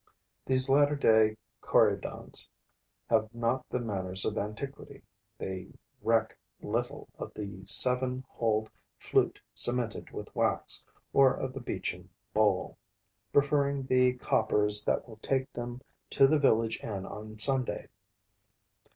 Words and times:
These 0.47 0.67
latter 0.67 0.95
day 0.95 1.37
Corydons 1.61 2.49
have 3.07 3.29
not 3.35 3.69
the 3.69 3.79
manners 3.79 4.25
of 4.25 4.35
antiquity: 4.35 5.03
they 5.37 5.67
reck 6.01 6.35
little 6.59 7.07
of 7.19 7.31
the 7.35 7.63
seven 7.67 8.25
holed 8.27 8.71
flute 8.97 9.39
cemented 9.53 10.09
with 10.09 10.35
wax, 10.35 10.83
or 11.13 11.35
of 11.35 11.53
the 11.53 11.61
beechen 11.61 12.09
bowl, 12.33 12.79
preferring 13.31 13.83
the 13.83 14.13
coppers 14.13 14.83
that 14.85 15.07
will 15.07 15.17
take 15.17 15.53
them 15.53 15.81
to 16.09 16.25
the 16.25 16.39
village 16.39 16.79
inn 16.83 17.05
on 17.05 17.37
Sunday. 17.37 17.87